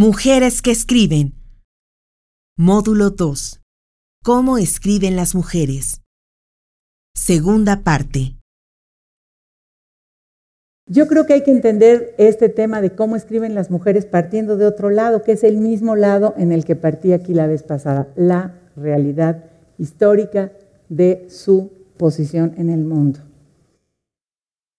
[0.00, 1.34] Mujeres que escriben.
[2.56, 3.60] Módulo 2.
[4.22, 6.02] ¿Cómo escriben las mujeres?
[7.16, 8.36] Segunda parte.
[10.86, 14.66] Yo creo que hay que entender este tema de cómo escriben las mujeres partiendo de
[14.66, 18.06] otro lado, que es el mismo lado en el que partí aquí la vez pasada,
[18.14, 19.46] la realidad
[19.78, 20.52] histórica
[20.88, 23.18] de su posición en el mundo.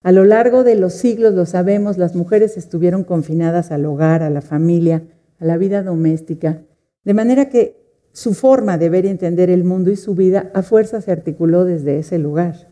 [0.02, 4.30] A lo largo de los siglos, lo sabemos, las mujeres estuvieron confinadas al hogar, a
[4.30, 5.04] la familia,
[5.40, 6.62] a la vida doméstica,
[7.04, 7.80] de manera que
[8.12, 11.66] su forma de ver y entender el mundo y su vida a fuerza se articuló
[11.66, 12.72] desde ese lugar.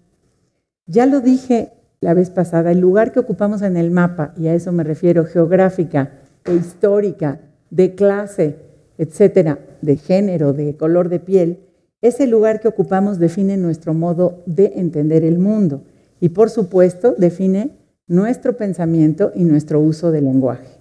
[0.85, 4.53] Ya lo dije la vez pasada, el lugar que ocupamos en el mapa, y a
[4.53, 6.11] eso me refiero geográfica
[6.45, 8.55] e histórica, de clase,
[8.97, 11.59] etcétera, de género, de color de piel,
[12.01, 15.83] ese lugar que ocupamos define nuestro modo de entender el mundo
[16.19, 17.71] y por supuesto define
[18.07, 20.76] nuestro pensamiento y nuestro uso del lenguaje.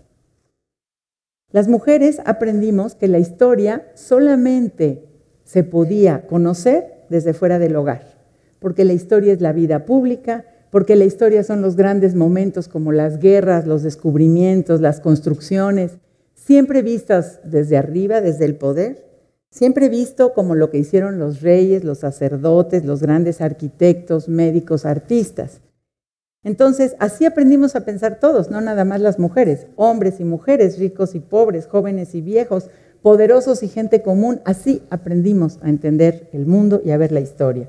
[1.53, 5.05] Las mujeres aprendimos que la historia solamente
[5.45, 8.19] se podía conocer desde fuera del hogar,
[8.59, 12.93] porque la historia es la vida pública, porque la historia son los grandes momentos como
[12.93, 15.99] las guerras, los descubrimientos, las construcciones,
[16.35, 19.07] siempre vistas desde arriba, desde el poder,
[19.57, 25.63] Siempre visto como lo que hicieron los reyes, los sacerdotes, los grandes arquitectos, médicos, artistas.
[26.47, 31.17] Entonces, así aprendimos a pensar todos, no nada más las mujeres, hombres y mujeres, ricos
[31.17, 32.71] y pobres, jóvenes y viejos,
[33.03, 34.43] poderosos y gente común.
[34.45, 37.69] Así aprendimos a entender el mundo y a ver la historia.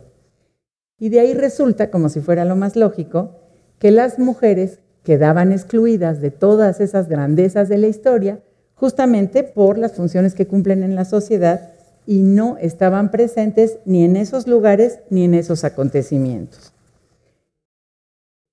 [1.00, 3.40] Y de ahí resulta, como si fuera lo más lógico,
[3.80, 8.44] que las mujeres quedaban excluidas de todas esas grandezas de la historia
[8.76, 11.72] justamente por las funciones que cumplen en la sociedad
[12.06, 16.77] y no estaban presentes ni en esos lugares ni en esos acontecimientos.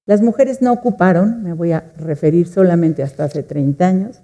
[0.06, 4.20] Las mujeres no ocuparon, me voy a referir solamente hasta hace 30 años,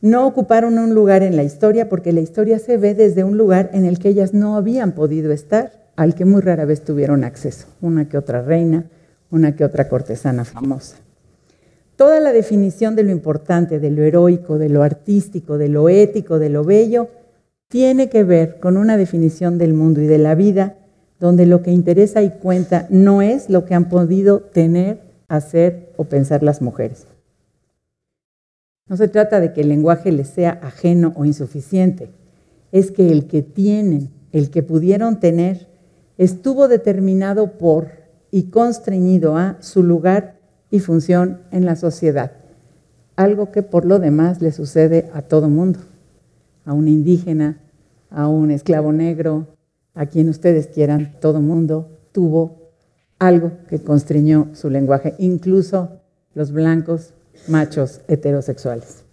[0.00, 3.70] no ocuparon un lugar en la historia porque la historia se ve desde un lugar
[3.72, 7.68] en el que ellas no habían podido estar, al que muy rara vez tuvieron acceso,
[7.80, 8.84] una que otra reina,
[9.30, 10.96] una que otra cortesana famosa.
[11.94, 16.38] Toda la definición de lo importante, de lo heroico, de lo artístico, de lo ético,
[16.38, 17.08] de lo bello,
[17.68, 20.74] tiene que ver con una definición del mundo y de la vida
[21.18, 26.04] donde lo que interesa y cuenta no es lo que han podido tener, hacer o
[26.04, 27.06] pensar las mujeres.
[28.88, 32.10] No se trata de que el lenguaje les sea ajeno o insuficiente,
[32.70, 35.68] es que el que tienen, el que pudieron tener,
[36.18, 37.88] estuvo determinado por
[38.30, 40.38] y constreñido a su lugar
[40.70, 42.32] y función en la sociedad.
[43.16, 45.80] Algo que por lo demás le sucede a todo mundo,
[46.64, 47.60] a un indígena,
[48.10, 49.55] a un esclavo negro,
[49.96, 52.70] a quien ustedes quieran, todo mundo tuvo
[53.18, 56.02] algo que constriñó su lenguaje, incluso
[56.34, 57.14] los blancos
[57.48, 59.04] machos heterosexuales,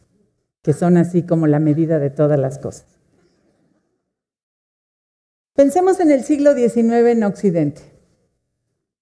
[0.62, 2.86] que son así como la medida de todas las cosas.
[5.56, 7.82] Pensemos en el siglo XIX en Occidente.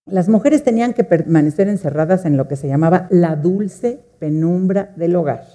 [0.05, 5.15] Las mujeres tenían que permanecer encerradas en lo que se llamaba la dulce penumbra del
[5.15, 5.45] hogar.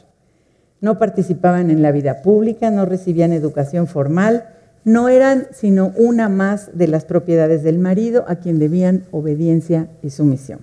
[0.80, 4.55] No participaban en la vida pública, no recibían educación formal,
[4.86, 10.10] no eran sino una más de las propiedades del marido a quien debían obediencia y
[10.10, 10.60] sumisión.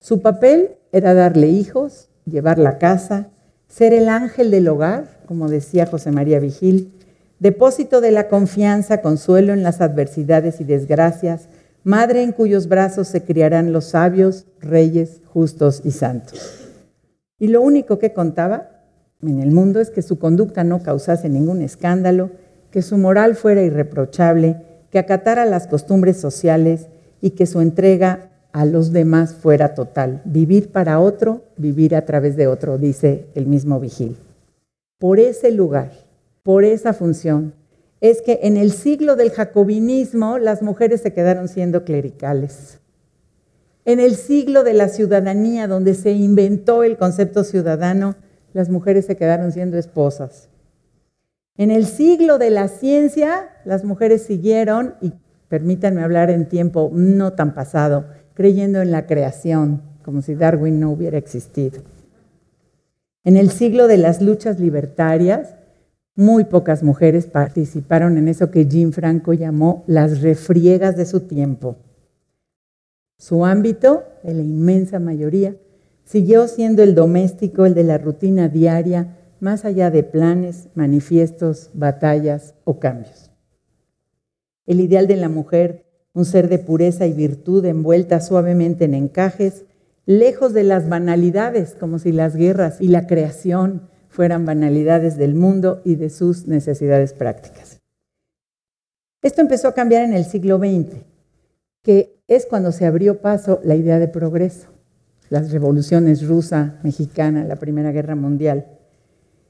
[0.00, 3.28] Su papel era darle hijos, llevar la casa,
[3.68, 6.94] ser el ángel del hogar, como decía José María Vigil,
[7.38, 11.50] depósito de la confianza, consuelo en las adversidades y desgracias,
[11.84, 16.70] madre en cuyos brazos se criarán los sabios, reyes, justos y santos.
[17.38, 18.70] Y lo único que contaba
[19.20, 22.30] en el mundo es que su conducta no causase ningún escándalo,
[22.76, 24.60] que su moral fuera irreprochable,
[24.90, 26.88] que acatara las costumbres sociales
[27.22, 30.20] y que su entrega a los demás fuera total.
[30.26, 34.18] Vivir para otro, vivir a través de otro, dice el mismo Vigil.
[34.98, 35.90] Por ese lugar,
[36.42, 37.54] por esa función,
[38.02, 42.80] es que en el siglo del jacobinismo las mujeres se quedaron siendo clericales.
[43.86, 48.16] En el siglo de la ciudadanía, donde se inventó el concepto ciudadano,
[48.52, 50.50] las mujeres se quedaron siendo esposas.
[51.58, 55.12] En el siglo de la ciencia, las mujeres siguieron, y
[55.48, 60.90] permítanme hablar en tiempo no tan pasado, creyendo en la creación, como si Darwin no
[60.90, 61.80] hubiera existido.
[63.24, 65.56] En el siglo de las luchas libertarias,
[66.14, 71.76] muy pocas mujeres participaron en eso que Jim Franco llamó las refriegas de su tiempo.
[73.18, 75.56] Su ámbito, en la inmensa mayoría,
[76.04, 82.54] siguió siendo el doméstico, el de la rutina diaria, más allá de planes, manifiestos, batallas
[82.64, 83.30] o cambios.
[84.66, 89.64] El ideal de la mujer, un ser de pureza y virtud envuelta suavemente en encajes,
[90.06, 95.82] lejos de las banalidades como si las guerras y la creación fueran banalidades del mundo
[95.84, 97.80] y de sus necesidades prácticas.
[99.22, 101.04] Esto empezó a cambiar en el siglo XX,
[101.82, 104.68] que es cuando se abrió paso la idea de progreso,
[105.28, 108.75] las revoluciones rusa, mexicana, la Primera Guerra Mundial.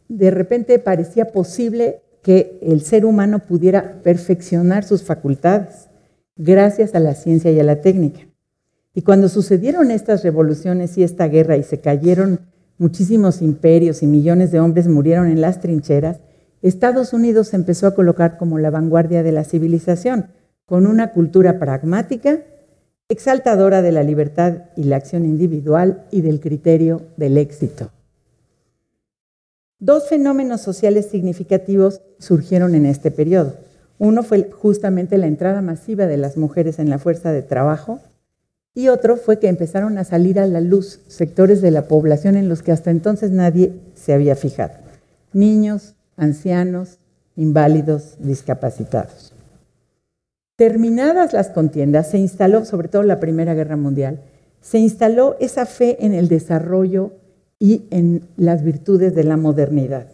[0.09, 5.89] De repente parecía posible que el ser humano pudiera perfeccionar sus facultades
[6.37, 8.21] gracias a la ciencia y a la técnica.
[8.95, 12.41] Y cuando sucedieron estas revoluciones y esta guerra y se cayeron
[12.79, 16.21] muchísimos imperios y millones de hombres murieron en las trincheras,
[16.63, 20.31] Estados Unidos empezó a colocar como la vanguardia de la civilización,
[20.65, 22.41] con una cultura pragmática,
[23.09, 27.91] exaltadora de la libertad y la acción individual y del criterio del éxito.
[29.79, 33.57] Dos fenómenos sociales significativos surgieron en este periodo.
[33.99, 38.01] Uno fue justamente la entrada masiva de las mujeres en la fuerza de trabajo
[38.75, 42.49] y otro fue que empezaron a salir a la luz sectores de la población en
[42.49, 44.75] los que hasta entonces nadie se había fijado.
[45.35, 46.99] Niños, ancianos,
[47.37, 49.35] inválidos, discapacitados.
[50.57, 54.21] Terminadas las contiendas, se instaló, sobre todo la Primera Guerra Mundial,
[54.63, 57.13] se instaló esa fe en el desarrollo
[57.59, 60.09] y en las virtudes de la modernidad.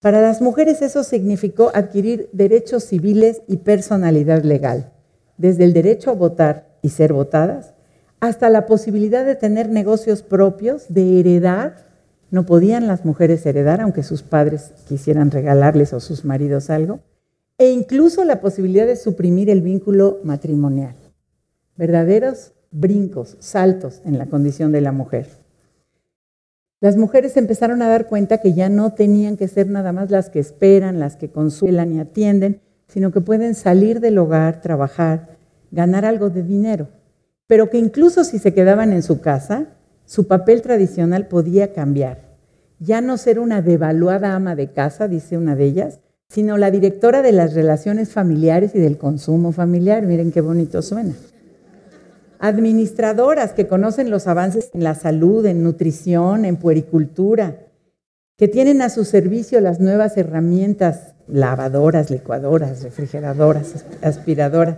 [0.00, 4.92] Para las mujeres eso significó adquirir derechos civiles y personalidad legal,
[5.38, 7.74] desde el derecho a votar y ser votadas,
[8.20, 11.88] hasta la posibilidad de tener negocios propios, de heredar.
[12.30, 17.00] No podían las mujeres heredar, aunque sus padres quisieran regalarles o sus maridos algo,
[17.58, 20.94] e incluso la posibilidad de suprimir el vínculo matrimonial.
[21.76, 25.26] Verdaderos brincos, saltos en la condición de la mujer.
[26.80, 30.30] Las mujeres empezaron a dar cuenta que ya no tenían que ser nada más las
[30.30, 35.36] que esperan, las que consuelan y atienden, sino que pueden salir del hogar, trabajar,
[35.70, 36.88] ganar algo de dinero
[37.48, 39.66] pero que incluso si se quedaban en su casa,
[40.04, 42.28] su papel tradicional podía cambiar.
[42.78, 45.98] Ya no ser una devaluada ama de casa, dice una de ellas,
[46.28, 50.04] sino la directora de las relaciones familiares y del consumo familiar.
[50.04, 51.14] Miren qué bonito suena.
[52.38, 57.66] Administradoras que conocen los avances en la salud, en nutrición, en puericultura,
[58.36, 64.76] que tienen a su servicio las nuevas herramientas, lavadoras, licuadoras, refrigeradoras, aspiradoras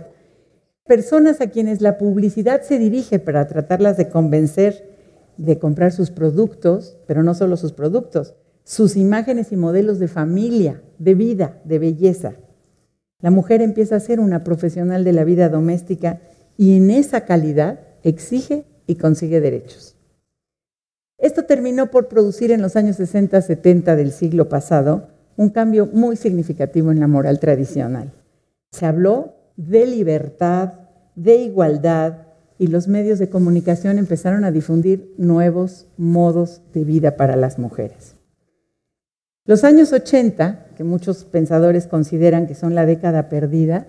[0.91, 4.91] personas a quienes la publicidad se dirige para tratarlas de convencer
[5.37, 8.35] de comprar sus productos, pero no solo sus productos,
[8.65, 12.33] sus imágenes y modelos de familia, de vida, de belleza.
[13.21, 16.19] La mujer empieza a ser una profesional de la vida doméstica
[16.61, 19.95] y en esa calidad exige y consigue derechos.
[21.17, 26.91] Esto terminó por producir en los años 60-70 del siglo pasado un cambio muy significativo
[26.91, 28.13] en la moral tradicional.
[28.71, 30.73] Se habló de libertad,
[31.15, 32.27] de igualdad,
[32.59, 38.17] y los medios de comunicación empezaron a difundir nuevos modos de vida para las mujeres.
[39.45, 43.87] Los años 80, que muchos pensadores consideran que son la década perdida,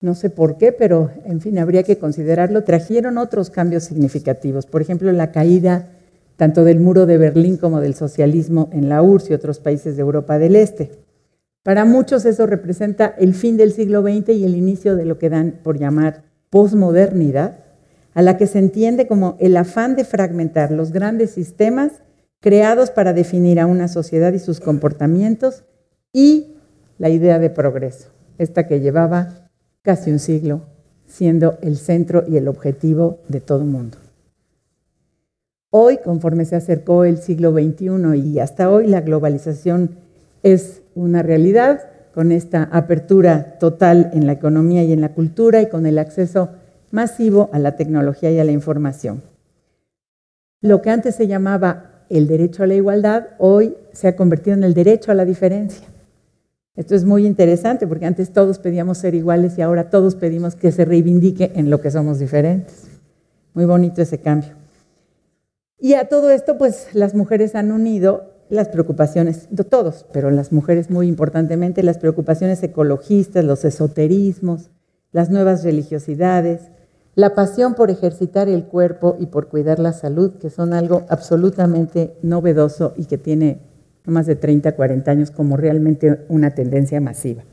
[0.00, 4.66] no sé por qué, pero en fin, habría que considerarlo, trajeron otros cambios significativos.
[4.66, 5.88] Por ejemplo, la caída
[6.36, 10.02] tanto del muro de Berlín como del socialismo en la URSS y otros países de
[10.02, 10.92] Europa del Este.
[11.62, 15.30] Para muchos eso representa el fin del siglo XX y el inicio de lo que
[15.30, 17.58] dan por llamar posmodernidad,
[18.14, 21.92] a la que se entiende como el afán de fragmentar los grandes sistemas
[22.40, 25.64] creados para definir a una sociedad y sus comportamientos
[26.12, 26.54] y
[26.98, 29.45] la idea de progreso, esta que llevaba
[29.86, 30.62] casi un siglo
[31.06, 33.98] siendo el centro y el objetivo de todo el mundo.
[35.70, 39.90] Hoy, conforme se acercó el siglo XXI y hasta hoy, la globalización
[40.42, 45.68] es una realidad con esta apertura total en la economía y en la cultura y
[45.68, 46.48] con el acceso
[46.90, 49.22] masivo a la tecnología y a la información.
[50.62, 54.64] Lo que antes se llamaba el derecho a la igualdad, hoy se ha convertido en
[54.64, 55.86] el derecho a la diferencia.
[56.76, 60.72] Esto es muy interesante porque antes todos pedíamos ser iguales y ahora todos pedimos que
[60.72, 62.84] se reivindique en lo que somos diferentes.
[63.54, 64.50] Muy bonito ese cambio.
[65.78, 70.52] Y a todo esto, pues las mujeres han unido las preocupaciones, de todos, pero las
[70.52, 74.70] mujeres muy importantemente, las preocupaciones ecologistas, los esoterismos,
[75.12, 76.70] las nuevas religiosidades,
[77.14, 82.14] la pasión por ejercitar el cuerpo y por cuidar la salud, que son algo absolutamente
[82.22, 83.60] novedoso y que tiene
[84.06, 87.44] más de 30, 40 años como realmente una tendencia masiva.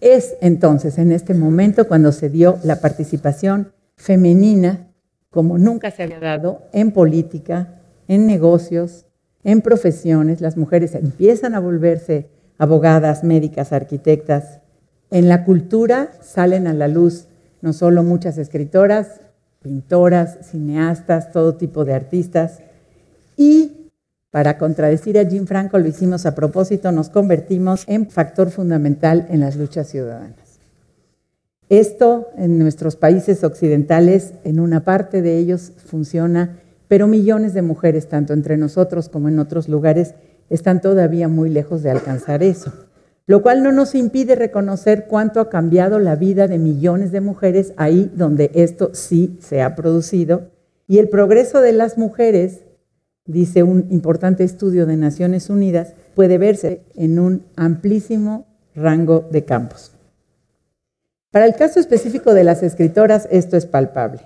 [0.00, 4.88] Es entonces en este momento cuando se dio la participación femenina
[5.30, 9.06] como nunca se había dado en política, en negocios,
[9.44, 14.60] en profesiones, las mujeres empiezan a volverse abogadas, médicas, arquitectas.
[15.10, 17.28] En la cultura salen a la luz
[17.60, 19.20] no solo muchas escritoras,
[19.62, 22.60] pintoras, cineastas, todo tipo de artistas.
[23.36, 23.75] Y
[24.36, 29.40] Para contradecir a Jim Franco, lo hicimos a propósito, nos convertimos en factor fundamental en
[29.40, 30.60] las luchas ciudadanas.
[31.70, 38.08] Esto en nuestros países occidentales, en una parte de ellos funciona, pero millones de mujeres,
[38.08, 40.12] tanto entre nosotros como en otros lugares,
[40.50, 42.74] están todavía muy lejos de alcanzar eso.
[43.26, 47.72] Lo cual no nos impide reconocer cuánto ha cambiado la vida de millones de mujeres
[47.78, 50.50] ahí donde esto sí se ha producido.
[50.86, 52.65] Y el progreso de las mujeres
[53.26, 59.92] dice un importante estudio de Naciones Unidas, puede verse en un amplísimo rango de campos.
[61.30, 64.20] Para el caso específico de las escritoras, esto es palpable.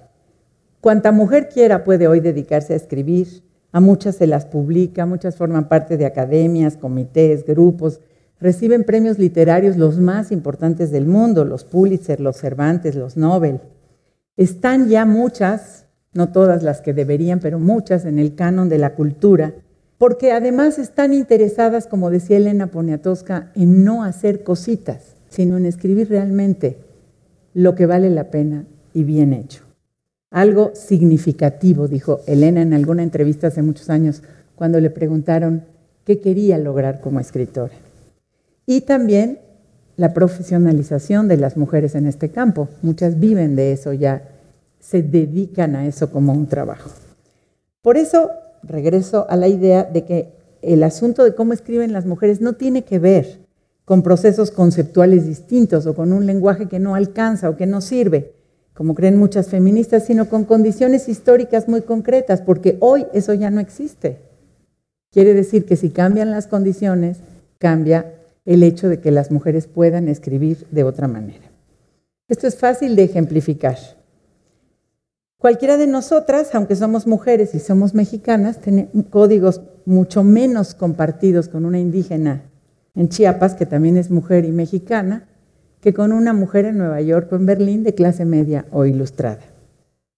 [0.80, 3.42] Cuanta mujer quiera puede hoy dedicarse a escribir,
[3.73, 8.00] a muchas se las publica, muchas forman parte de academias, comités, grupos,
[8.40, 13.61] reciben premios literarios los más importantes del mundo, los Pulitzer, los Cervantes, los Nobel.
[14.37, 18.94] Están ya muchas no todas las que deberían, pero muchas en el canon de la
[18.94, 19.54] cultura,
[19.98, 26.08] porque además están interesadas, como decía Elena Poniatowska, en no hacer cositas, sino en escribir
[26.08, 26.78] realmente
[27.54, 28.64] lo que vale la pena
[28.94, 29.62] y bien hecho.
[30.30, 34.22] Algo significativo, dijo Elena en alguna entrevista hace muchos años,
[34.54, 35.64] cuando le preguntaron
[36.04, 37.74] qué quería lograr como escritora.
[38.66, 39.38] Y también
[39.96, 42.68] la profesionalización de las mujeres en este campo.
[42.80, 44.22] Muchas viven de eso ya
[44.80, 46.90] se dedican a eso como un trabajo.
[47.82, 48.30] Por eso
[48.62, 50.32] regreso a la idea de que
[50.62, 53.38] el asunto de cómo escriben las mujeres no tiene que ver
[53.84, 58.32] con procesos conceptuales distintos o con un lenguaje que no alcanza o que no sirve,
[58.75, 63.60] como creen muchas feministas, sino con condiciones históricas muy concretas, porque hoy eso ya no
[63.60, 64.18] existe.
[65.10, 67.18] Quiere decir que si cambian las condiciones,
[67.58, 71.50] cambia el hecho de que las mujeres puedan escribir de otra manera.
[72.28, 73.76] Esto es fácil de ejemplificar.
[75.40, 81.64] Cualquiera de nosotras, aunque somos mujeres y somos mexicanas, tiene códigos mucho menos compartidos con
[81.64, 82.42] una indígena
[82.94, 85.28] en Chiapas, que también es mujer y mexicana,
[85.80, 89.40] que con una mujer en Nueva York o en Berlín de clase media o ilustrada.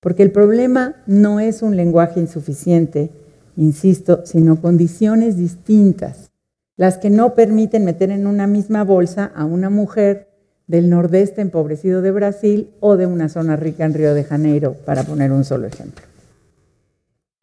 [0.00, 3.12] Porque el problema no es un lenguaje insuficiente,
[3.56, 6.32] insisto, sino condiciones distintas,
[6.76, 10.31] las que no permiten meter en una misma bolsa a una mujer
[10.66, 15.04] del nordeste empobrecido de Brasil o de una zona rica en Río de Janeiro, para
[15.04, 16.04] poner un solo ejemplo.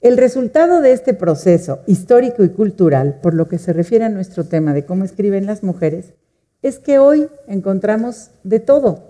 [0.01, 4.45] El resultado de este proceso histórico y cultural, por lo que se refiere a nuestro
[4.45, 6.13] tema de cómo escriben las mujeres,
[6.61, 9.09] es que hoy encontramos de todo.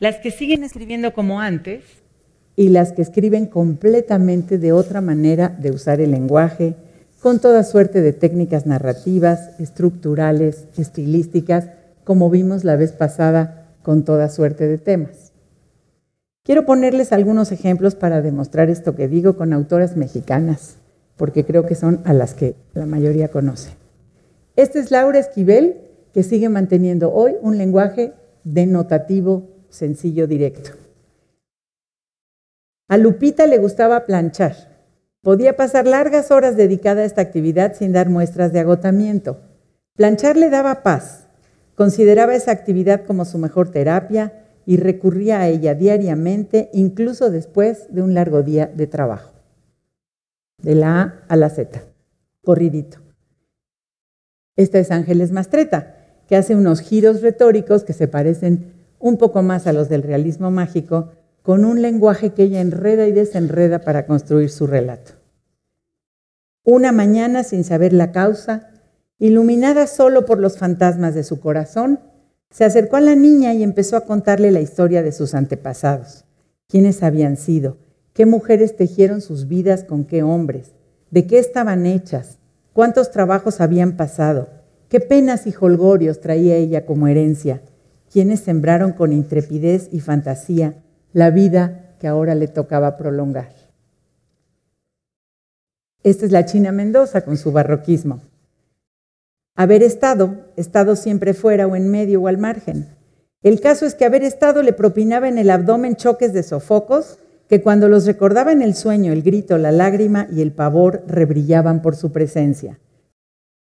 [0.00, 1.84] Las que siguen escribiendo como antes
[2.56, 6.74] y las que escriben completamente de otra manera de usar el lenguaje,
[7.20, 11.68] con toda suerte de técnicas narrativas, estructurales, estilísticas,
[12.04, 15.32] como vimos la vez pasada con toda suerte de temas.
[16.42, 20.76] Quiero ponerles algunos ejemplos para demostrar esto que digo con autoras mexicanas,
[21.16, 23.70] porque creo que son a las que la mayoría conoce.
[24.56, 25.80] Esta es Laura Esquivel,
[26.12, 28.12] que sigue manteniendo hoy un lenguaje
[28.44, 30.70] denotativo, sencillo, directo.
[32.88, 34.54] A Lupita le gustaba planchar.
[35.22, 39.40] Podía pasar largas horas dedicada a esta actividad sin dar muestras de agotamiento.
[39.96, 41.23] Planchar le daba paz,
[41.74, 48.02] Consideraba esa actividad como su mejor terapia y recurría a ella diariamente, incluso después de
[48.02, 49.32] un largo día de trabajo.
[50.62, 51.82] De la A a la Z,
[52.42, 52.98] corridito.
[54.56, 55.96] Esta es Ángeles Mastreta,
[56.28, 60.50] que hace unos giros retóricos que se parecen un poco más a los del realismo
[60.50, 61.12] mágico,
[61.42, 65.12] con un lenguaje que ella enreda y desenreda para construir su relato.
[66.62, 68.70] Una mañana, sin saber la causa,
[69.24, 71.98] Iluminada solo por los fantasmas de su corazón,
[72.50, 76.26] se acercó a la niña y empezó a contarle la historia de sus antepasados,
[76.68, 77.78] quiénes habían sido,
[78.12, 80.72] qué mujeres tejieron sus vidas con qué hombres,
[81.10, 82.36] de qué estaban hechas,
[82.74, 84.50] cuántos trabajos habían pasado,
[84.90, 87.62] qué penas y holgorios traía ella como herencia,
[88.12, 90.82] quienes sembraron con intrepidez y fantasía
[91.14, 93.54] la vida que ahora le tocaba prolongar.
[96.02, 98.20] Esta es la China Mendoza con su barroquismo.
[99.56, 102.88] Haber estado, estado siempre fuera o en medio o al margen.
[103.40, 107.18] El caso es que haber estado le propinaba en el abdomen choques de sofocos
[107.48, 111.82] que cuando los recordaba en el sueño el grito, la lágrima y el pavor rebrillaban
[111.82, 112.80] por su presencia,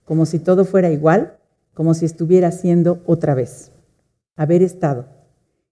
[0.04, 1.37] como si todo fuera igual,
[1.75, 3.72] como si estuviera siendo otra vez.
[4.34, 5.06] Haber estado.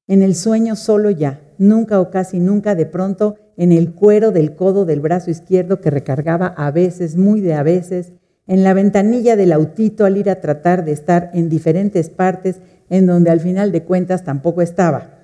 [0.06, 4.54] En el sueño solo ya, nunca o casi nunca de pronto en el cuero del
[4.54, 8.12] codo del brazo izquierdo que recargaba a veces, muy de a veces,
[8.50, 12.56] en la ventanilla del autito al ir a tratar de estar en diferentes partes
[12.88, 15.20] en donde al final de cuentas tampoco estaba.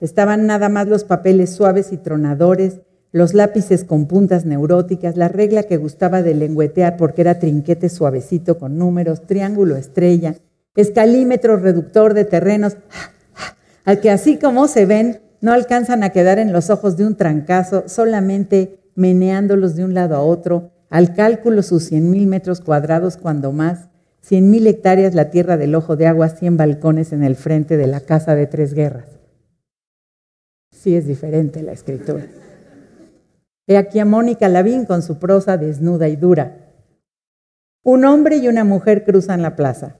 [0.00, 2.80] Estaban nada más los papeles suaves y tronadores,
[3.12, 8.58] los lápices con puntas neuróticas, la regla que gustaba de lengüetear porque era trinquete suavecito
[8.58, 10.34] con números, triángulo estrella,
[10.74, 12.78] escalímetro reductor de terrenos,
[13.84, 17.14] al que así como se ven, no alcanzan a quedar en los ojos de un
[17.14, 23.16] trancazo, solamente meneándolos de un lado a otro, al cálculo sus cien mil metros cuadrados
[23.16, 23.88] cuando más,
[24.20, 27.86] cien mil hectáreas la tierra del ojo de agua, cien balcones en el frente de
[27.86, 29.08] la casa de tres guerras.
[30.70, 32.26] Sí es diferente la escritura.
[33.66, 36.72] He aquí a Mónica Lavín con su prosa desnuda y dura.
[37.82, 39.96] Un hombre y una mujer cruzan la plaza.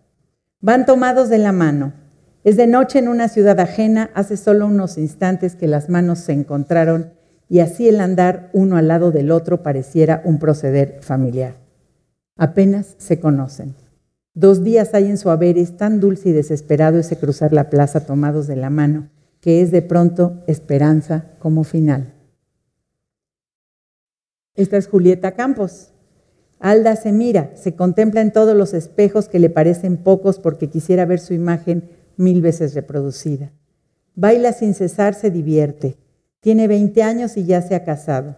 [0.61, 1.93] Van tomados de la mano.
[2.45, 6.33] Es de noche en una ciudad ajena, hace solo unos instantes que las manos se
[6.33, 7.16] encontraron
[7.49, 11.57] y así el andar uno al lado del otro pareciera un proceder familiar.
[12.37, 13.75] Apenas se conocen.
[14.35, 18.05] Dos días hay en su haber, es tan dulce y desesperado ese cruzar la plaza
[18.05, 19.09] tomados de la mano,
[19.41, 22.13] que es de pronto esperanza como final.
[24.55, 25.93] Esta es Julieta Campos.
[26.59, 31.05] Alda se mira, se contempla en todos los espejos que le parecen pocos porque quisiera
[31.05, 33.53] ver su imagen mil veces reproducida.
[34.15, 35.97] Baila sin cesar, se divierte.
[36.47, 38.37] Tiene 20 años y ya se ha casado.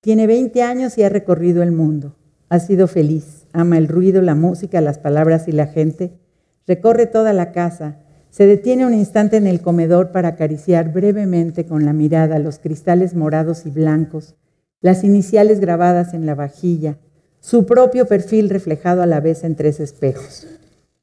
[0.00, 2.16] Tiene 20 años y ha recorrido el mundo.
[2.48, 6.18] Ha sido feliz, ama el ruido, la música, las palabras y la gente.
[6.66, 7.98] Recorre toda la casa.
[8.30, 13.14] Se detiene un instante en el comedor para acariciar brevemente con la mirada los cristales
[13.14, 14.34] morados y blancos,
[14.80, 16.98] las iniciales grabadas en la vajilla,
[17.38, 20.48] su propio perfil reflejado a la vez en tres espejos.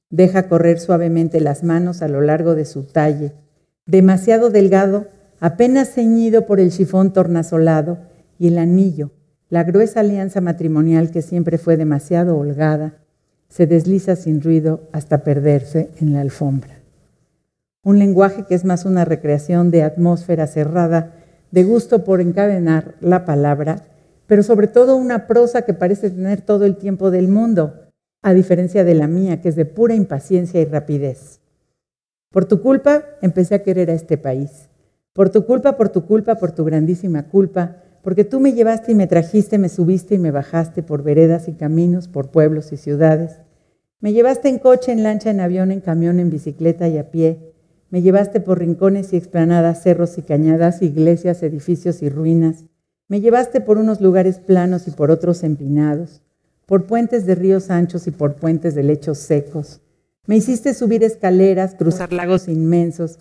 [0.09, 3.31] Deja correr suavemente las manos a lo largo de su talle,
[3.85, 5.07] demasiado delgado,
[5.43, 7.97] apenas ceñido por el chifón tornasolado
[8.39, 9.11] y el anillo,
[9.49, 12.93] la gruesa alianza matrimonial que siempre fue demasiado holgada,
[13.49, 16.79] se desliza sin ruido hasta perderse en la alfombra.
[17.83, 21.11] Un lenguaje que es más una recreación de atmósfera cerrada,
[21.51, 23.83] de gusto por encadenar la palabra,
[24.27, 27.89] pero sobre todo una prosa que parece tener todo el tiempo del mundo,
[28.21, 31.41] a diferencia de la mía, que es de pura impaciencia y rapidez.
[32.31, 34.69] Por tu culpa empecé a querer a este país.
[35.13, 38.95] Por tu culpa, por tu culpa, por tu grandísima culpa, porque tú me llevaste y
[38.95, 43.39] me trajiste, me subiste y me bajaste por veredas y caminos, por pueblos y ciudades.
[43.99, 47.53] Me llevaste en coche, en lancha, en avión, en camión, en bicicleta y a pie.
[47.91, 52.65] Me llevaste por rincones y explanadas, cerros y cañadas, iglesias, edificios y ruinas.
[53.07, 56.23] Me llevaste por unos lugares planos y por otros empinados,
[56.65, 59.79] por puentes de ríos anchos y por puentes de lechos secos.
[60.25, 63.19] Me hiciste subir escaleras, cruzar lagos inmensos,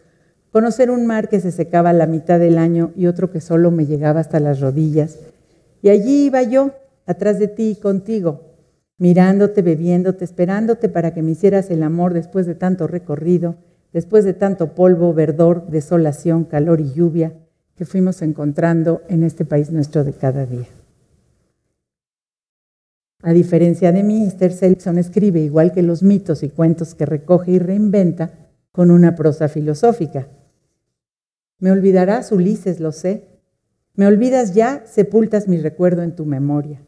[0.53, 3.71] conocer un mar que se secaba a la mitad del año y otro que solo
[3.71, 5.19] me llegaba hasta las rodillas.
[5.81, 6.73] Y allí iba yo,
[7.07, 8.43] atrás de ti y contigo,
[8.99, 13.57] mirándote, bebiéndote, esperándote para que me hicieras el amor después de tanto recorrido,
[13.93, 17.33] después de tanto polvo, verdor, desolación, calor y lluvia,
[17.75, 20.69] que fuimos encontrando en este país nuestro de cada día.
[23.23, 27.53] A diferencia de mí, Esther Selson escribe, igual que los mitos y cuentos que recoge
[27.53, 28.33] y reinventa,
[28.71, 30.27] con una prosa filosófica.
[31.63, 33.23] Me olvidarás, Ulises, lo sé.
[33.95, 36.83] Me olvidas ya, sepultas mi recuerdo en tu memoria.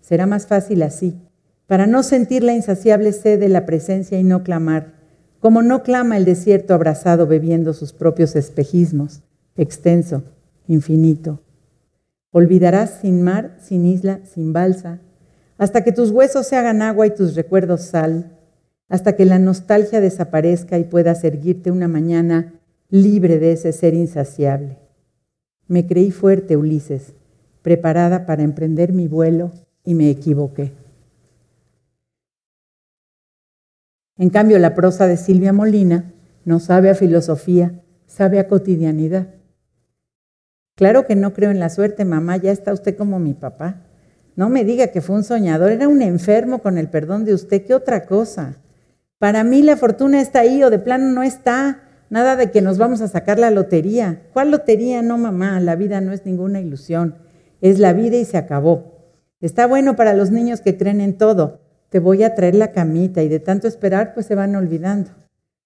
[0.00, 1.20] Será más fácil así,
[1.66, 4.94] para no sentir la insaciable sed de la presencia y no clamar,
[5.40, 9.24] como no clama el desierto abrazado bebiendo sus propios espejismos,
[9.56, 10.22] extenso,
[10.68, 11.42] infinito.
[12.30, 15.00] Olvidarás sin mar, sin isla, sin balsa,
[15.58, 18.38] hasta que tus huesos se hagan agua y tus recuerdos sal,
[18.88, 24.78] hasta que la nostalgia desaparezca y puedas erguirte una mañana libre de ese ser insaciable.
[25.68, 27.14] Me creí fuerte, Ulises,
[27.62, 29.50] preparada para emprender mi vuelo
[29.84, 30.72] y me equivoqué.
[34.18, 36.12] En cambio, la prosa de Silvia Molina
[36.44, 39.34] no sabe a filosofía, sabe a cotidianidad.
[40.76, 43.82] Claro que no creo en la suerte, mamá, ya está usted como mi papá.
[44.36, 47.64] No me diga que fue un soñador, era un enfermo con el perdón de usted,
[47.64, 48.56] ¿qué otra cosa?
[49.18, 51.85] Para mí la fortuna está ahí o de plano no está.
[52.08, 54.22] Nada de que nos vamos a sacar la lotería.
[54.32, 55.02] ¿Cuál lotería?
[55.02, 57.16] No, mamá, la vida no es ninguna ilusión.
[57.60, 58.96] Es la vida y se acabó.
[59.40, 61.60] Está bueno para los niños que creen en todo.
[61.90, 65.10] Te voy a traer la camita y de tanto esperar pues se van olvidando.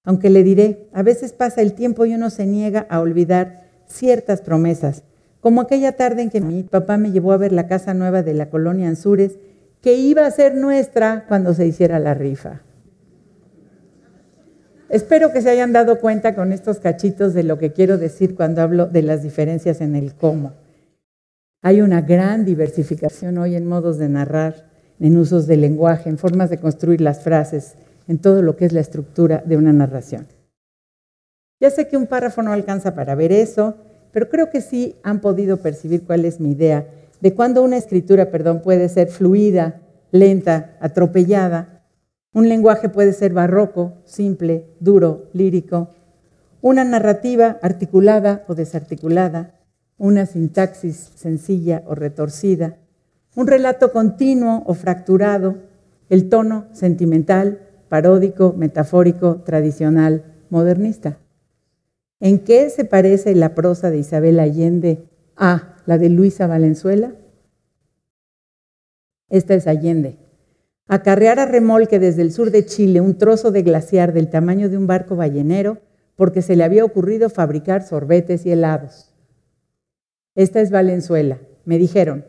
[0.05, 4.41] Aunque le diré, a veces pasa el tiempo y uno se niega a olvidar ciertas
[4.41, 5.03] promesas,
[5.41, 8.35] como aquella tarde en que mi papá me llevó a ver la casa nueva de
[8.35, 9.39] la colonia Anzures,
[9.83, 12.63] que iba a ser nuestra cuando se hiciera la rifa.
[14.91, 18.61] Espero que se hayan dado cuenta con estos cachitos de lo que quiero decir cuando
[18.61, 20.53] hablo de las diferencias en el cómo.
[21.63, 26.51] Hay una gran diversificación hoy en modos de narrar, en usos del lenguaje, en formas
[26.51, 27.77] de construir las frases,
[28.09, 30.27] en todo lo que es la estructura de una narración.
[31.61, 33.77] Ya sé que un párrafo no alcanza para ver eso,
[34.11, 36.87] pero creo que sí han podido percibir cuál es mi idea
[37.21, 41.80] de cuando una escritura, perdón, puede ser fluida, lenta, atropellada.
[42.33, 45.91] Un lenguaje puede ser barroco, simple, duro, lírico.
[46.61, 49.59] Una narrativa articulada o desarticulada.
[49.99, 52.77] Una sintaxis sencilla o retorcida.
[53.35, 55.57] Un relato continuo o fracturado.
[56.09, 61.19] El tono sentimental, paródico, metafórico, tradicional, modernista.
[62.21, 67.13] ¿En qué se parece la prosa de Isabel Allende a la de Luisa Valenzuela?
[69.29, 70.30] Esta es Allende.
[70.93, 74.77] Acarrear a remolque desde el sur de Chile un trozo de glaciar del tamaño de
[74.77, 75.79] un barco ballenero
[76.17, 79.15] porque se le había ocurrido fabricar sorbetes y helados.
[80.35, 81.39] Esta es Valenzuela.
[81.65, 82.25] Me dijeron,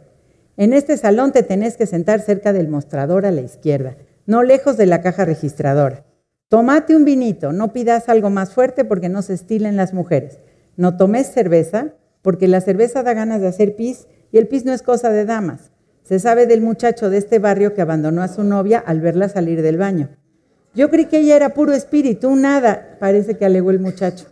[0.57, 3.97] en este salón te tenés que sentar cerca del mostrador a la izquierda,
[4.27, 6.05] no lejos de la caja registradora.
[6.47, 10.37] Tómate un vinito, no pidas algo más fuerte porque no se estilen las mujeres.
[10.77, 14.71] No tomes cerveza porque la cerveza da ganas de hacer pis y el pis no
[14.71, 15.70] es cosa de damas.
[16.11, 19.61] Se sabe del muchacho de este barrio que abandonó a su novia al verla salir
[19.61, 20.09] del baño.
[20.75, 24.25] Yo creí que ella era puro espíritu, nada, parece que alegó el muchacho.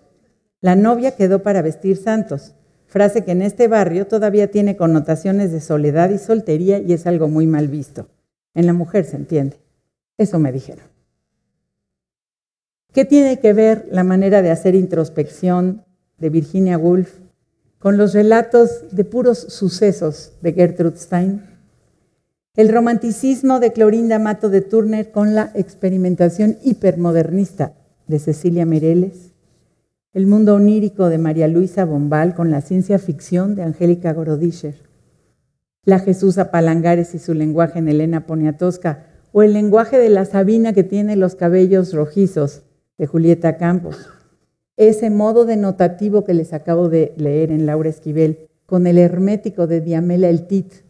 [0.60, 2.54] La novia quedó para vestir santos,
[2.88, 7.30] frase que en este barrio todavía tiene connotaciones de soledad y soltería y es algo
[7.30, 8.10] muy mal visto.
[8.56, 9.62] En la mujer se entiende.
[10.18, 10.84] Eso me dijeron.
[12.92, 15.86] ¿Qué tiene que ver la manera de hacer introspección
[16.18, 17.20] de Virginia Woolf
[17.78, 21.59] con los relatos de puros sucesos de Gertrude Stein?
[22.60, 27.72] El romanticismo de Clorinda Mato de Turner con la experimentación hipermodernista
[28.08, 29.32] de Cecilia Mereles.
[30.12, 34.76] El mundo onírico de María Luisa Bombal con la ciencia ficción de Angélica Gorodischer.
[35.86, 40.74] La Jesús Apalangares y su lenguaje en Elena Poniatowska o el lenguaje de la Sabina
[40.74, 42.64] que tiene los cabellos rojizos
[42.98, 44.10] de Julieta Campos.
[44.76, 49.80] Ese modo denotativo que les acabo de leer en Laura Esquivel, con el hermético de
[49.80, 50.89] Diamela El Tit.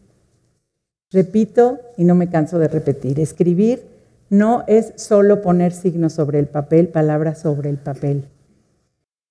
[1.12, 3.82] Repito, y no me canso de repetir, escribir
[4.30, 8.28] no es solo poner signos sobre el papel, palabras sobre el papel.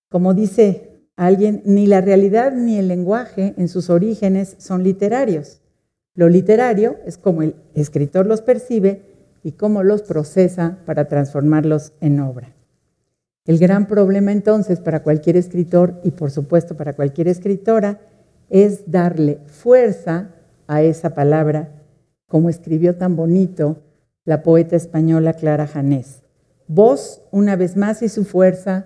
[0.09, 5.61] Como dice alguien, ni la realidad ni el lenguaje en sus orígenes son literarios.
[6.15, 9.03] Lo literario es como el escritor los percibe
[9.41, 12.53] y cómo los procesa para transformarlos en obra.
[13.45, 18.01] El gran problema entonces para cualquier escritor y por supuesto para cualquier escritora
[18.49, 20.35] es darle fuerza
[20.69, 21.83] a esa palabra,
[22.27, 23.81] como escribió tan bonito
[24.23, 26.21] la poeta española Clara Janés.
[26.67, 28.85] Voz, una vez más, y su fuerza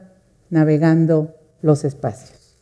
[0.50, 2.58] navegando los espacios.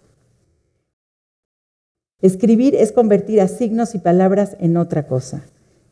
[2.20, 5.44] Escribir es convertir a signos y palabras en otra cosa,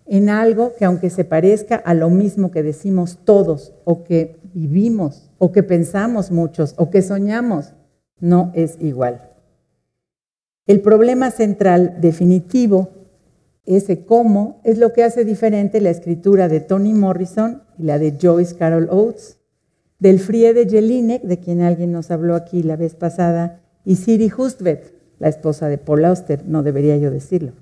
[0.07, 5.29] en algo que aunque se parezca a lo mismo que decimos todos o que vivimos
[5.37, 7.73] o que pensamos muchos o que soñamos,
[8.19, 9.29] no es igual.
[10.65, 12.98] El problema central definitivo,
[13.75, 18.17] ese cómo, es lo que hace diferente la escritura de Toni Morrison y la de
[18.19, 19.37] Joyce Carol Oates,
[19.99, 24.93] del Friede Jelinek, de quien alguien nos habló aquí la vez pasada, y Siri Hustvedt,
[25.19, 27.53] la esposa de Paul Auster, no debería yo decirlo,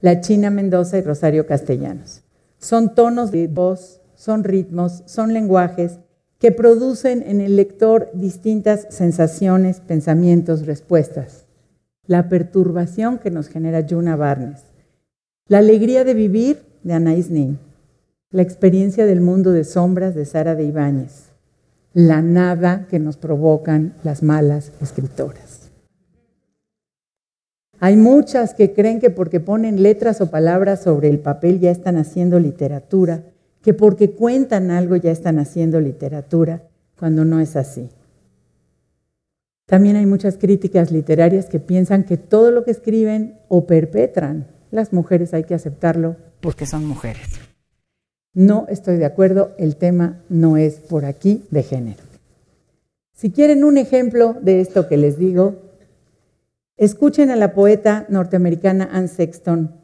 [0.00, 2.22] la China Mendoza y Rosario Castellanos.
[2.58, 6.00] Son tonos de voz, son ritmos, son lenguajes
[6.38, 11.46] que producen en el lector distintas sensaciones, pensamientos, respuestas.
[12.06, 14.69] La perturbación que nos genera Juna Barnes.
[15.50, 17.58] La alegría de vivir de Anaïs Nin.
[18.30, 21.32] La experiencia del mundo de sombras de Sara de Ibáñez.
[21.92, 25.72] La nada que nos provocan las malas escritoras.
[27.80, 31.96] Hay muchas que creen que porque ponen letras o palabras sobre el papel ya están
[31.96, 33.24] haciendo literatura
[33.60, 36.62] que porque cuentan algo ya están haciendo literatura,
[36.96, 37.88] cuando no es así.
[39.66, 44.92] También hay muchas críticas literarias que piensan que todo lo que escriben o perpetran las
[44.92, 47.28] mujeres hay que aceptarlo porque son mujeres.
[48.32, 52.02] No estoy de acuerdo, el tema no es por aquí de género.
[53.12, 55.56] Si quieren un ejemplo de esto que les digo,
[56.76, 59.80] escuchen a la poeta norteamericana Anne Sexton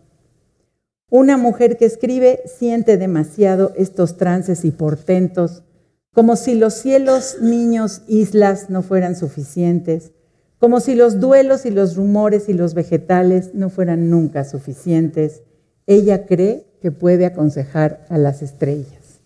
[1.10, 5.62] una mujer que escribe siente demasiado estos trances y portentos,
[6.12, 10.12] como si los cielos, niños, islas no fueran suficientes,
[10.58, 15.42] como si los duelos y los rumores y los vegetales no fueran nunca suficientes.
[15.86, 19.20] Ella cree que puede aconsejar a las estrellas.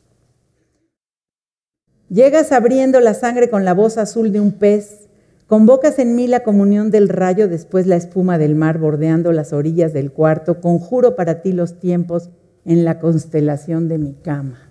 [2.09, 5.01] Llegas abriendo la sangre con la voz azul de un pez,
[5.51, 9.93] Convocas en mí la comunión del rayo, después la espuma del mar bordeando las orillas
[9.93, 10.61] del cuarto.
[10.61, 12.31] Conjuro para ti los tiempos
[12.65, 14.70] en la constelación de mi cama.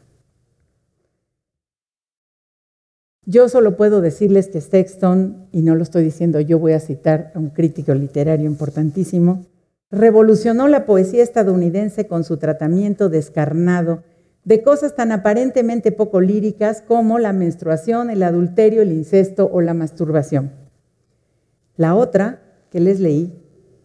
[3.30, 7.32] Yo solo puedo decirles que Sexton, y no lo estoy diciendo yo, voy a citar
[7.36, 9.46] a un crítico literario importantísimo,
[9.92, 14.02] revolucionó la poesía estadounidense con su tratamiento descarnado
[14.46, 19.76] de cosas tan aparentemente poco líricas como la menstruación, el adulterio, el incesto o la
[19.76, 20.50] masturbación.
[21.78, 23.32] La otra, que les leí,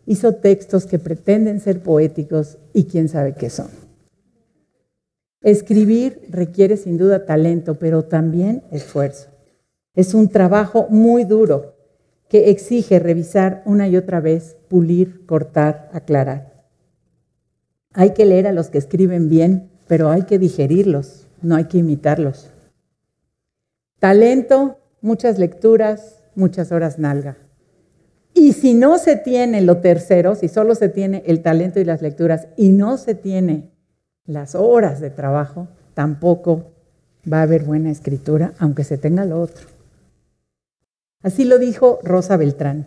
[0.07, 3.68] hizo textos que pretenden ser poéticos y quién sabe qué son.
[5.42, 9.34] Escribir requiere sin duda talento, pero también esfuerzo.
[9.94, 11.76] Es un trabajo muy duro
[12.28, 16.64] que exige revisar una y otra vez, pulir, cortar, aclarar.
[17.92, 21.78] Hay que leer a los que escriben bien, pero hay que digerirlos, no hay que
[21.78, 22.50] imitarlos.
[24.00, 27.37] Talento, muchas lecturas, muchas horas nalga.
[28.35, 32.02] Y si no se tiene lo tercero, si solo se tiene el talento y las
[32.02, 33.70] lecturas y no se tiene
[34.26, 36.72] las horas de trabajo, tampoco
[37.33, 39.74] va a haber buena escritura, aunque se tenga lo otro.
[41.25, 42.87] Así lo dijo Rosa Beltrán.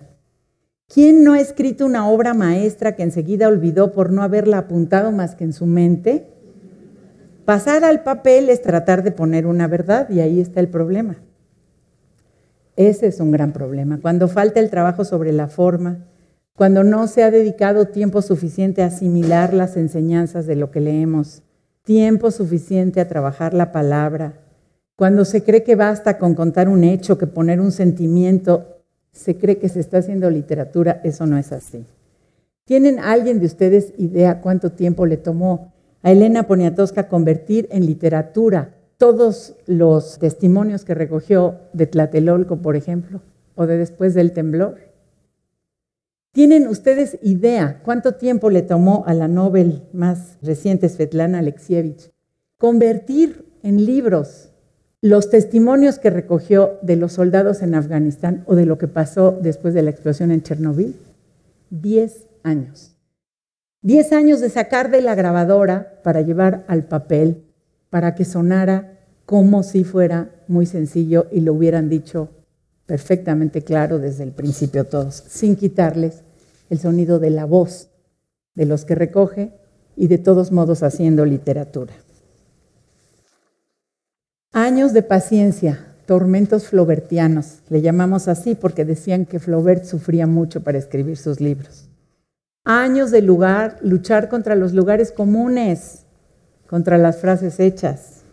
[0.88, 5.34] ¿Quién no ha escrito una obra maestra que enseguida olvidó por no haberla apuntado más
[5.34, 6.28] que en su mente?
[7.46, 11.18] Pasar al papel es tratar de poner una verdad y ahí está el problema.
[12.76, 14.00] Ese es un gran problema.
[14.00, 16.06] Cuando falta el trabajo sobre la forma,
[16.56, 21.42] cuando no se ha dedicado tiempo suficiente a asimilar las enseñanzas de lo que leemos,
[21.82, 24.47] tiempo suficiente a trabajar la palabra,
[24.98, 28.80] cuando se cree que basta con contar un hecho, que poner un sentimiento,
[29.12, 31.86] se cree que se está haciendo literatura, eso no es así.
[32.66, 38.74] ¿Tienen alguien de ustedes idea cuánto tiempo le tomó a Elena Poniatowska convertir en literatura
[38.98, 43.22] todos los testimonios que recogió de Tlatelolco, por ejemplo,
[43.54, 44.80] o de después del temblor.
[46.32, 52.12] ¿Tienen ustedes idea cuánto tiempo le tomó a la Nobel más reciente, Svetlana Alexievich,
[52.58, 54.47] convertir en libros
[55.02, 59.74] los testimonios que recogió de los soldados en Afganistán o de lo que pasó después
[59.74, 60.96] de la explosión en Chernobyl?
[61.70, 62.96] Diez años.
[63.82, 67.44] Diez años de sacar de la grabadora para llevar al papel,
[67.90, 72.30] para que sonara como si fuera muy sencillo y lo hubieran dicho
[72.86, 76.24] perfectamente claro desde el principio todos, sin quitarles
[76.70, 77.90] el sonido de la voz
[78.56, 79.52] de los que recoge
[79.96, 81.94] y de todos modos haciendo literatura.
[84.54, 90.78] Años de paciencia, tormentos flobertianos, le llamamos así porque decían que Flaubert sufría mucho para
[90.78, 91.88] escribir sus libros
[92.68, 96.04] años de lugar, luchar contra los lugares comunes,
[96.68, 98.24] contra las frases hechas.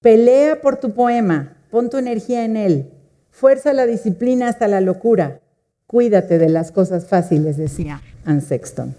[0.00, 2.92] Pelea por tu poema, pon tu energía en él,
[3.32, 5.40] fuerza la disciplina hasta la locura,
[5.88, 8.94] cuídate de las cosas fáciles, decía Anne Sexton.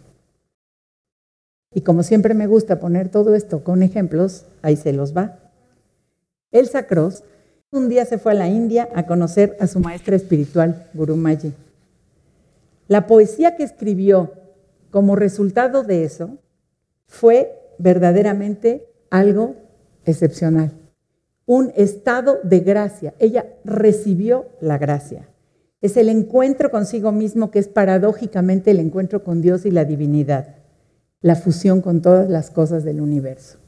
[1.74, 5.38] Y como siempre me gusta poner todo esto con ejemplos, ahí se los va.
[6.52, 7.24] Elsa Cross
[7.72, 11.54] un día se fue a la India a conocer a su maestra espiritual, Guru Maji.
[12.88, 14.34] La poesía que escribió
[14.90, 16.40] como resultado de eso
[17.06, 19.56] fue verdaderamente algo
[20.06, 20.72] excepcional,
[21.46, 23.14] un estado de gracia.
[23.20, 25.30] Ella recibió la gracia.
[25.82, 30.56] Es el encuentro consigo mismo que es paradójicamente el encuentro con Dios y la divinidad,
[31.22, 33.60] la fusión con todas las cosas del universo.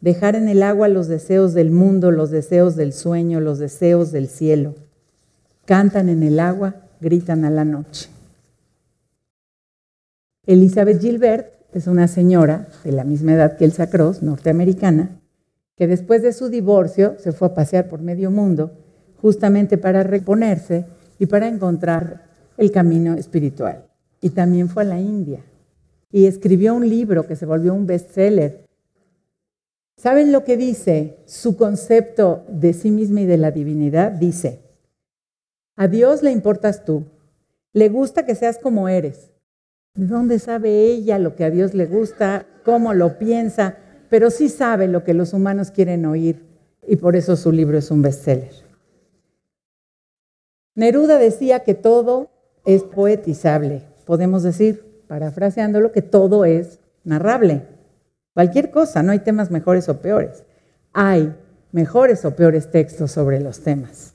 [0.00, 4.28] Dejar en el agua los deseos del mundo, los deseos del sueño, los deseos del
[4.28, 4.74] cielo.
[5.64, 8.08] Cantan en el agua, gritan a la noche.
[10.46, 15.20] Elizabeth Gilbert es una señora de la misma edad que Elsa Cross, norteamericana,
[15.76, 18.72] que después de su divorcio se fue a pasear por medio mundo
[19.20, 20.86] justamente para reponerse
[21.18, 22.24] y para encontrar
[22.56, 23.84] el camino espiritual.
[24.20, 25.40] Y también fue a la India
[26.10, 28.67] y escribió un libro que se volvió un bestseller.
[29.98, 34.12] ¿Saben lo que dice su concepto de sí misma y de la divinidad?
[34.12, 34.60] Dice,
[35.74, 37.04] a Dios le importas tú,
[37.72, 39.32] le gusta que seas como eres,
[39.98, 43.78] ¿De dónde sabe ella lo que a Dios le gusta, cómo lo piensa?
[44.08, 46.46] Pero sí sabe lo que los humanos quieren oír
[46.86, 48.52] y por eso su libro es un bestseller.
[50.76, 52.30] Neruda decía que todo
[52.64, 53.82] es poetizable.
[54.04, 57.64] Podemos decir, parafraseándolo, que todo es narrable.
[58.38, 60.44] Cualquier cosa, no hay temas mejores o peores.
[60.92, 61.34] Hay
[61.72, 64.14] mejores o peores textos sobre los temas.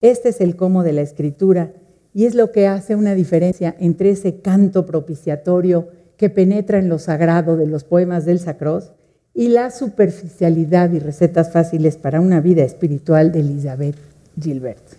[0.00, 1.72] Este es el cómo de la escritura
[2.12, 5.86] y es lo que hace una diferencia entre ese canto propiciatorio
[6.16, 8.92] que penetra en lo sagrado de los poemas del Sacros
[9.34, 13.98] y la superficialidad y recetas fáciles para una vida espiritual de Elizabeth
[14.36, 14.93] Gilbert.